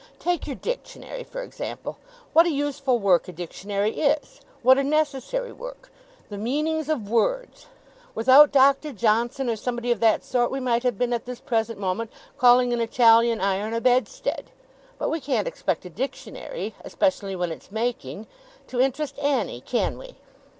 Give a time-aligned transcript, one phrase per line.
[0.17, 1.99] 'Take your Dictionary, for example.
[2.33, 4.41] What a useful work a Dictionary is!
[4.63, 5.91] What a necessary work!
[6.29, 7.67] The meanings of words!
[8.15, 11.79] Without Doctor Johnson, or somebody of that sort, we might have been at this present
[11.79, 14.49] moment calling an Italian iron, a bedstead.
[14.97, 18.25] But we can't expect a Dictionary especially when it's making
[18.69, 20.15] to interest Annie, can we?